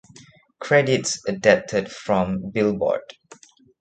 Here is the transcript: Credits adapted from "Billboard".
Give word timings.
Credits 0.59 1.21
adapted 1.27 1.91
from 1.91 2.49
"Billboard". 2.49 3.01